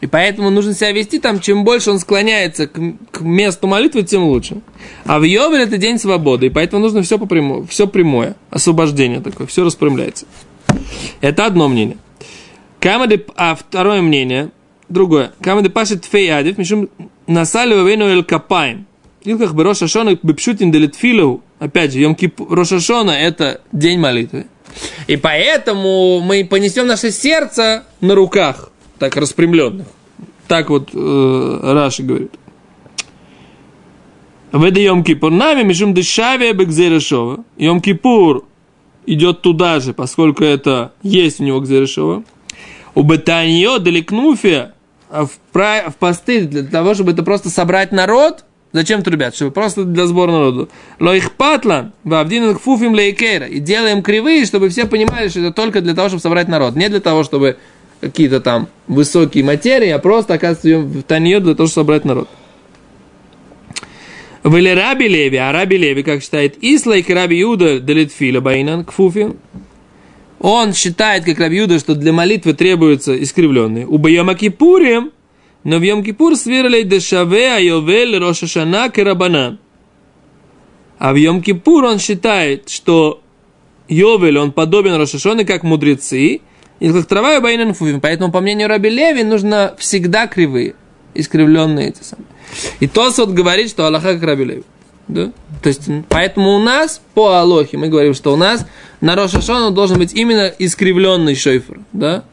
И 0.00 0.06
поэтому 0.06 0.48
нужно 0.48 0.72
себя 0.72 0.92
вести 0.92 1.18
там, 1.18 1.40
чем 1.40 1.62
больше 1.62 1.90
он 1.90 1.98
склоняется 1.98 2.66
к, 2.66 2.80
к 3.10 3.20
месту 3.20 3.66
молитвы, 3.66 4.02
тем 4.02 4.24
лучше. 4.24 4.62
А 5.04 5.18
в 5.18 5.24
Йовель 5.24 5.60
это 5.60 5.76
день 5.76 5.98
свободы, 5.98 6.46
и 6.46 6.50
поэтому 6.50 6.82
нужно 6.82 7.02
все, 7.02 7.18
по 7.18 7.26
прямому, 7.26 7.66
все 7.66 7.86
прямое, 7.86 8.36
освобождение 8.50 9.20
такое, 9.20 9.46
все 9.46 9.62
распрямляется. 9.62 10.24
Это 11.20 11.44
одно 11.44 11.68
мнение. 11.68 11.98
Камады, 12.78 13.26
а 13.36 13.54
второе 13.54 14.00
мнение, 14.00 14.50
другое. 14.88 15.32
Камады 15.42 15.68
пашет 15.68 16.06
фей 16.06 16.32
адив, 16.32 16.56
мишум 16.56 16.88
насали 17.26 17.74
вейну 17.74 18.06
эль 18.06 18.24
капаем. 18.24 18.86
Илках 19.22 19.54
бы 19.54 19.64
Рошашона 19.64 20.18
бепшутин 20.22 20.72
делитфилу. 20.72 21.42
Опять 21.58 21.92
же, 21.92 22.00
Йом 22.00 22.16
Рошашона 22.48 23.10
это 23.10 23.60
день 23.72 23.98
молитвы. 23.98 24.46
И 25.06 25.16
поэтому 25.16 26.20
мы 26.20 26.44
понесем 26.44 26.86
наше 26.86 27.10
сердце 27.10 27.84
на 28.00 28.14
руках 28.14 28.70
так 28.98 29.16
распрямленных. 29.16 29.86
Так 30.46 30.70
вот 30.70 30.90
э, 30.92 31.60
Раши 31.62 32.02
говорит. 32.02 32.32
В 34.52 34.64
это 34.64 34.80
Йом 34.80 35.04
Кипур 35.04 35.30
нами 35.30 35.62
мишум 35.62 35.94
дешавия 35.94 36.52
бекзерешова. 36.52 37.44
Йом 37.56 37.80
Кипур 37.80 38.46
идет 39.06 39.42
туда 39.42 39.80
же, 39.80 39.92
поскольку 39.92 40.44
это 40.44 40.92
есть 41.02 41.40
у 41.40 41.44
него 41.44 41.60
гзерешова. 41.60 42.24
У 42.94 43.02
Бетаньо 43.02 43.78
далекнуфия 43.78 44.74
в, 45.08 45.30
в 45.52 45.94
посты 45.98 46.46
для 46.46 46.64
того, 46.64 46.94
чтобы 46.94 47.12
это 47.12 47.22
просто 47.22 47.48
собрать 47.50 47.92
народ. 47.92 48.44
Зачем 48.72 49.00
это, 49.00 49.10
ребят? 49.10 49.34
Чтобы 49.34 49.50
просто 49.50 49.84
для 49.84 50.06
сбора 50.06 50.32
народу. 50.32 50.68
Ло 51.00 51.14
их 51.14 51.32
патлан, 51.32 51.92
вавдин 52.04 52.56
фуфим 52.56 52.94
лейкейра. 52.94 53.46
И 53.46 53.58
делаем 53.58 54.02
кривые, 54.02 54.44
чтобы 54.44 54.68
все 54.68 54.86
понимали, 54.86 55.28
что 55.28 55.40
это 55.40 55.52
только 55.52 55.80
для 55.80 55.94
того, 55.94 56.08
чтобы 56.08 56.22
собрать 56.22 56.48
народ. 56.48 56.76
Не 56.76 56.88
для 56.88 57.00
того, 57.00 57.24
чтобы 57.24 57.56
какие-то 58.00 58.40
там 58.40 58.68
высокие 58.86 59.44
материи, 59.44 59.88
а 59.88 59.98
просто, 59.98 60.34
оказывается, 60.34 60.78
в 60.78 61.02
Танье 61.02 61.40
для 61.40 61.54
того, 61.54 61.68
чтобы 61.68 61.84
собрать 61.84 62.04
народ. 62.04 62.28
Были 64.42 64.70
Раби 64.70 65.06
Леви, 65.06 65.36
а 65.36 65.52
Раби 65.52 65.76
Леви, 65.76 66.02
как 66.02 66.22
считает, 66.22 66.56
Ислайк 66.62 67.10
Раби 67.10 67.38
Юда 67.38 67.78
Делитфиля 67.78 68.40
Байнан 68.40 68.84
Кфуфи, 68.84 69.34
он 70.38 70.72
считает, 70.72 71.24
как 71.24 71.38
Раби 71.38 71.58
Юда, 71.58 71.78
что 71.78 71.94
для 71.94 72.14
молитвы 72.14 72.54
требуются 72.54 73.22
искривленные. 73.22 73.86
У 73.86 73.98
Байома 73.98 74.34
Кипурим, 74.34 75.12
но 75.64 75.78
в 75.78 75.82
Йом 75.82 76.02
Кипур 76.02 76.36
сверлей 76.36 76.84
дешаве 76.84 77.54
айовель 77.54 78.18
рошашана 78.18 78.88
керабана. 78.90 79.58
А 80.98 81.12
в 81.12 81.16
Йом 81.16 81.42
Кипур 81.42 81.84
он 81.84 81.98
считает, 81.98 82.68
что 82.68 83.22
Йовель, 83.90 84.38
он 84.38 84.52
подобен 84.52 84.94
Рошашоне, 84.94 85.44
как 85.44 85.64
мудрецы, 85.64 86.40
и 86.78 86.92
как 86.92 87.06
трава 87.06 87.36
и 87.36 87.40
байнен. 87.40 87.74
Поэтому, 88.00 88.32
по 88.32 88.40
мнению 88.40 88.68
Раби 88.68 88.88
Леви, 88.88 89.24
нужно 89.24 89.74
всегда 89.78 90.26
кривые, 90.26 90.74
искривленные 91.14 91.88
эти 91.88 92.02
самые. 92.02 92.26
И 92.78 92.86
Тос 92.86 93.18
вот 93.18 93.30
говорит, 93.30 93.68
что 93.68 93.86
Аллаха 93.86 94.14
как 94.14 94.22
Раби 94.22 94.44
Леви. 94.44 94.62
Да? 95.08 95.32
То 95.62 95.68
есть, 95.68 95.82
поэтому 96.08 96.54
у 96.54 96.60
нас 96.60 97.02
по 97.14 97.40
Алохе 97.40 97.76
мы 97.76 97.88
говорим, 97.88 98.14
что 98.14 98.32
у 98.32 98.36
нас 98.36 98.64
на 99.00 99.16
Рошашону 99.16 99.72
должен 99.72 99.98
быть 99.98 100.14
именно 100.14 100.46
искривленный 100.46 101.34
шойфер. 101.34 101.80
Да? 101.92 102.24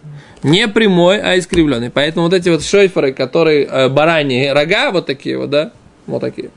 Не 0.43 0.67
прямой, 0.67 1.19
а 1.19 1.38
искривленный. 1.38 1.89
Поэтому 1.89 2.26
вот 2.26 2.34
эти 2.34 2.50
вот 2.50 2.63
шойферы, 2.63 3.13
которые 3.13 3.65
э, 3.65 3.89
бараньи 3.89 4.47
рога, 4.47 4.91
вот 4.91 5.06
такие 5.06 5.38
вот, 5.38 5.50
да, 5.50 5.71
вот 6.06 6.21
такие. 6.21 6.52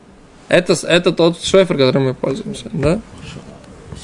Это, 0.49 0.75
это 0.87 1.12
тот 1.12 1.43
шойфер, 1.43 1.77
которым 1.77 2.05
мы 2.05 2.14
пользуемся, 2.14 2.69
да? 2.73 3.01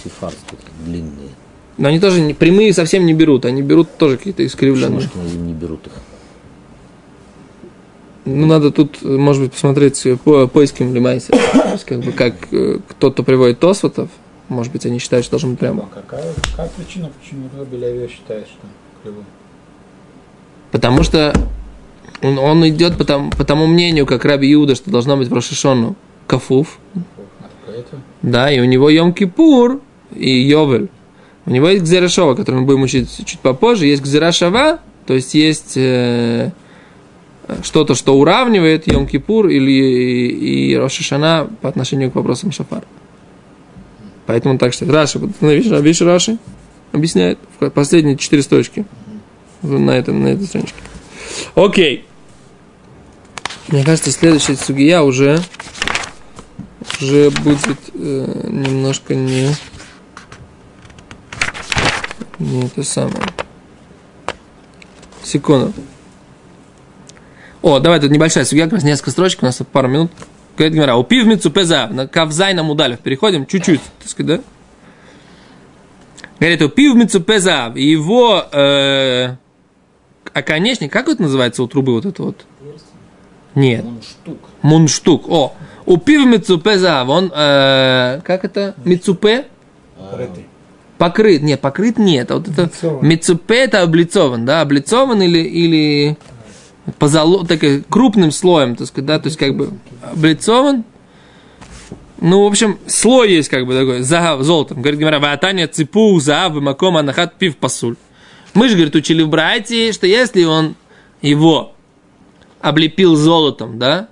Сифарские, 0.03 0.59
длинные. 0.85 1.31
Но 1.77 1.89
они 1.89 2.01
тоже 2.01 2.21
не, 2.21 2.33
прямые 2.35 2.73
совсем 2.73 3.05
не 3.05 3.12
берут, 3.12 3.45
они 3.45 3.62
берут 3.62 3.97
тоже 3.99 4.17
какие-то 4.17 4.47
искривленные. 4.47 5.09
Зим 5.27 5.47
не 5.47 5.53
берут 5.53 5.87
их. 5.87 5.93
Ну, 8.25 8.47
надо 8.47 8.71
тут, 8.71 9.03
может 9.03 9.43
быть, 9.43 9.53
посмотреть 9.53 10.03
по 10.25 10.49
поискам 10.49 10.95
Лимайса. 10.95 11.33
Как 11.85 12.01
бы, 12.01 12.12
как 12.12 12.35
э, 12.51 12.79
кто-то 12.89 13.23
приводит 13.23 13.61
Тосфотов, 13.61 14.09
может 14.49 14.73
быть, 14.73 14.87
они 14.87 14.99
считают, 14.99 15.25
что 15.25 15.33
должен 15.33 15.51
быть 15.51 15.61
прямо. 15.61 15.89
А 15.93 16.01
какая, 16.01 16.33
какая 16.51 16.69
причина, 16.71 17.11
почему 17.21 17.49
Белявия 17.71 18.09
считает, 18.09 18.47
что 18.47 18.67
кривой? 19.03 19.25
Потому 20.77 21.03
что 21.05 21.33
он, 22.21 22.39
он 22.39 22.69
идет 22.69 22.99
по, 22.99 23.05
тому, 23.07 23.31
по 23.31 23.45
тому 23.45 23.67
мнению, 23.67 24.05
как 24.05 24.27
Раби 24.27 24.53
Иуда, 24.53 24.75
что 24.75 24.91
должно 24.91 25.17
быть 25.17 25.29
в 25.29 25.33
Рошишону 25.33 25.97
Кафуф. 26.27 26.79
Да, 28.21 28.53
и 28.53 28.61
у 28.61 28.65
него 28.67 28.91
Йом 28.91 29.15
Кипур 29.15 29.81
и 30.15 30.31
Йовель. 30.31 30.91
У 31.47 31.51
него 31.51 31.71
есть 31.71 31.83
Гзерешова, 31.83 32.35
который 32.35 32.57
мы 32.57 32.67
будем 32.67 32.83
учить 32.83 33.09
чуть 33.25 33.41
попозже. 33.41 33.87
Есть 33.87 34.03
Гзерашава, 34.03 34.81
то 35.07 35.15
есть 35.15 35.33
есть 35.33 35.79
э, 35.79 36.51
что-то, 37.62 37.95
что 37.95 38.19
уравнивает 38.19 38.87
Йом 38.87 39.07
Кипур 39.07 39.49
или 39.49 39.71
и, 39.71 40.73
и 40.73 40.77
Рошишана 40.77 41.49
по 41.62 41.71
отношению 41.71 42.11
к 42.11 42.17
вопросам 42.17 42.53
Шафар. 42.53 42.85
Поэтому 44.27 44.59
так 44.59 44.75
считает. 44.75 44.93
Раши, 44.93 45.19
видишь, 45.41 45.71
видишь 45.81 46.03
Раши 46.03 46.37
объясняет 46.93 47.39
в 47.61 47.71
последние 47.71 48.19
четыре 48.19 48.43
строчки 48.43 48.85
на, 49.66 49.90
этом, 49.92 50.22
на 50.22 50.29
этой 50.29 50.46
страничке. 50.46 50.79
Окей. 51.55 52.05
Мне 53.68 53.85
кажется, 53.85 54.12
следующая 54.12 54.57
сугия 54.57 55.00
уже 55.02 55.40
уже 57.00 57.31
будет 57.31 57.79
э, 57.94 58.48
немножко 58.48 59.14
не 59.14 59.50
не 62.38 62.64
это 62.66 62.83
самое. 62.83 63.26
Секунду. 65.22 65.72
О, 67.62 67.81
давай, 67.81 67.98
тут 68.00 68.11
небольшая 68.11 68.44
судья, 68.44 68.64
как 68.64 68.74
раз 68.74 68.85
несколько 68.85 69.11
строчек, 69.11 69.42
у 69.42 69.46
нас 69.46 69.61
пару 69.72 69.88
минут. 69.88 70.12
Говорит 70.57 70.74
Гимара, 70.74 70.94
упив 70.94 71.26
мицупеза, 71.26 71.88
на 71.88 72.07
кавзай 72.07 72.55
на 72.55 72.62
мудалев, 72.62 73.00
переходим 73.00 73.46
чуть-чуть, 73.46 73.81
так 73.98 74.09
сказать, 74.09 74.38
да? 74.38 74.44
Говорит, 76.38 76.62
упив 76.62 76.94
мицупеза, 76.94 77.72
его 77.74 78.44
э, 78.52 79.37
оконечник, 80.37 80.92
как 80.92 81.09
это 81.09 81.22
называется 81.22 81.62
у 81.62 81.66
трубы 81.66 81.92
вот 81.92 82.05
это 82.05 82.22
вот? 82.22 82.44
Нет. 83.55 83.85
Мунштук. 83.85 84.38
Мунштук. 84.61 85.29
О, 85.31 85.55
упив 85.87 86.27
мицупеза, 86.27 87.05
он, 87.05 87.33
э, 87.35 88.20
как 88.22 88.44
это? 88.44 88.75
Мицупе? 88.85 89.46
Покрытый. 89.99 90.46
Покрыт, 90.99 91.42
нет, 91.42 91.61
покрыт 91.61 91.99
нет. 91.99 92.31
Вот 92.31 92.49
это 92.49 92.70
мицупе 93.01 93.64
это 93.64 93.83
облицован, 93.83 94.44
да, 94.44 94.61
облицован 94.61 95.22
или, 95.22 95.38
или 95.38 96.18
позоло, 96.99 97.46
так, 97.46 97.64
э, 97.64 97.83
крупным 97.88 98.31
слоем, 98.31 98.77
так 98.77 98.88
сказать, 98.88 99.07
да, 99.07 99.18
то 99.18 99.29
есть 99.29 99.38
как 99.38 99.57
бы 99.57 99.70
облицован. 100.03 100.85
Ну, 102.20 102.44
в 102.44 102.46
общем, 102.46 102.79
слой 102.87 103.31
есть 103.31 103.49
как 103.49 103.66
бы 103.66 103.75
такой, 103.75 104.01
золотом. 104.01 104.81
Говорит, 104.81 105.01
говоря, 105.01 105.18
ватания 105.18 105.66
ципу, 105.66 106.18
заав, 106.20 106.55
маком, 106.55 106.96
анахат, 106.96 107.38
пив, 107.38 107.57
пасуль. 107.57 107.96
Мы 108.57 108.71
же, 108.71 108.75
говорит, 108.75 108.95
учили 108.95 109.23
в 109.23 109.29
братье, 109.29 109.92
что 109.92 110.07
если 110.07 110.45
он 110.45 110.77
его 111.21 111.75
облепил 112.62 113.14
золотом, 113.14 113.79
да, 113.79 114.09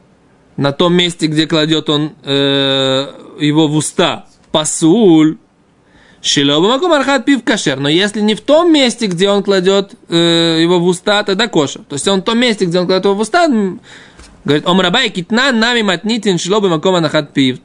на 0.59 0.71
том 0.73 0.95
месте, 0.95 1.29
где 1.29 1.47
кладет 1.47 1.89
он 1.89 2.13
э, 2.23 3.07
его 3.41 3.69
в 3.69 3.75
уста, 3.75 4.27
пасуль, 4.53 5.39
Шилоба 6.21 6.69
маком 6.69 6.93
архат 6.93 7.25
пив 7.25 7.43
кашер. 7.43 7.79
Но 7.79 7.89
если 7.89 8.21
не 8.21 8.35
в 8.35 8.43
том 8.43 8.71
месте, 8.73 9.07
где 9.07 9.31
он 9.31 9.43
кладет 9.43 9.95
э, 10.09 10.59
его 10.61 10.79
в 10.79 10.87
уста, 10.87 11.23
тогда 11.23 11.49
кошер. 11.49 11.83
То 11.89 11.95
есть 11.95 12.07
он 12.07 12.21
в 12.21 12.25
том 12.25 12.39
месте, 12.39 12.67
где 12.67 12.81
он 12.81 12.87
кладет 12.87 13.05
его 13.05 13.15
в 13.15 13.21
уста, 13.21 13.47
говорит, 14.45 14.67
омрабай 14.67 15.09
китна 15.09 15.53
нами 15.53 15.81
матнитин 15.81 16.39
шилоба 16.39 16.69
маком 16.69 16.95
архат 16.97 17.33
пив 17.33 17.59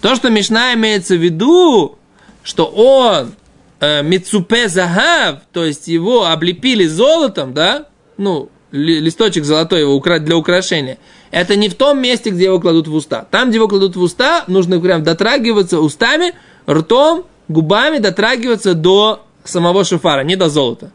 То, 0.00 0.14
что 0.14 0.30
Мишна 0.30 0.74
имеется 0.74 1.16
в 1.16 1.22
виду, 1.22 1.98
что 2.42 2.66
он 2.66 3.34
мицупе 3.80 4.68
загав, 4.68 5.40
то 5.52 5.64
есть 5.64 5.88
его 5.88 6.26
облепили 6.26 6.86
золотом, 6.86 7.52
да, 7.52 7.86
ну, 8.16 8.48
ли- 8.72 9.00
листочек 9.00 9.44
золотой 9.44 9.80
его 9.80 9.98
для 10.18 10.36
украшения, 10.36 10.98
это 11.30 11.56
не 11.56 11.68
в 11.68 11.74
том 11.74 12.00
месте, 12.00 12.30
где 12.30 12.44
его 12.44 12.60
кладут 12.60 12.88
в 12.88 12.94
уста. 12.94 13.26
Там, 13.30 13.48
где 13.48 13.56
его 13.56 13.68
кладут 13.68 13.96
в 13.96 14.00
уста, 14.00 14.44
нужно 14.46 14.80
прям 14.80 15.02
дотрагиваться 15.02 15.80
устами, 15.80 16.34
ртом, 16.68 17.26
губами 17.48 17.98
дотрагиваться 17.98 18.74
до 18.74 19.24
самого 19.44 19.84
шуфара, 19.84 20.22
не 20.22 20.36
до 20.36 20.48
золота. 20.48 20.92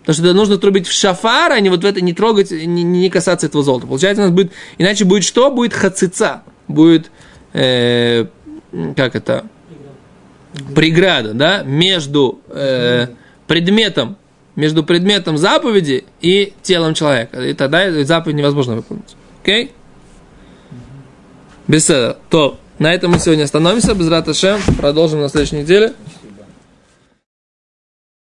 Потому 0.00 0.14
что 0.14 0.34
нужно 0.34 0.56
трубить 0.58 0.86
в 0.86 0.92
шафар, 0.92 1.52
а 1.52 1.60
не 1.60 1.68
вот 1.68 1.82
в 1.82 1.86
это 1.86 2.00
не 2.00 2.14
трогать, 2.14 2.50
не, 2.50 2.82
не 2.82 3.10
касаться 3.10 3.46
этого 3.46 3.62
золота. 3.62 3.86
Получается, 3.86 4.22
у 4.22 4.26
нас 4.26 4.34
будет, 4.34 4.52
иначе 4.78 5.04
будет 5.04 5.24
что? 5.24 5.50
Будет 5.50 5.74
хацица. 5.74 6.42
Будет, 6.66 7.10
э, 7.52 8.26
как 8.96 9.16
это? 9.16 9.44
Преграда, 10.74 11.34
да, 11.34 11.62
между 11.62 12.40
э, 12.48 13.08
предметом, 13.46 14.16
между 14.56 14.82
предметом 14.82 15.38
заповеди 15.38 16.04
и 16.20 16.52
телом 16.62 16.94
человека. 16.94 17.42
И 17.42 17.54
тогда 17.54 18.04
заповедь 18.04 18.36
невозможно 18.36 18.76
выполнить. 18.76 19.16
Окей? 19.42 19.72
Без 21.66 21.88
этого. 21.88 22.18
То, 22.30 22.58
на 22.78 22.92
этом 22.92 23.12
мы 23.12 23.18
сегодня 23.18 23.44
остановимся. 23.44 23.94
Без 23.94 24.08
Раташем. 24.08 24.60
Продолжим 24.78 25.20
на 25.20 25.28
следующей 25.28 25.56
неделе. 25.56 25.92